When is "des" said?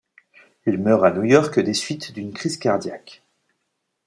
1.59-1.75